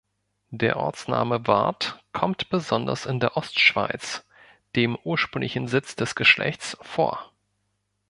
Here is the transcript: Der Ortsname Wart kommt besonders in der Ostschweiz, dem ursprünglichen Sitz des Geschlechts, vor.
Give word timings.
Der 0.49 0.77
Ortsname 0.77 1.45
Wart 1.45 2.03
kommt 2.11 2.49
besonders 2.49 3.05
in 3.05 3.19
der 3.19 3.37
Ostschweiz, 3.37 4.25
dem 4.75 4.95
ursprünglichen 5.03 5.67
Sitz 5.67 5.95
des 5.95 6.15
Geschlechts, 6.15 6.75
vor. 6.81 7.31